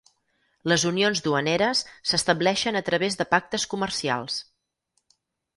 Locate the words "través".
2.89-3.21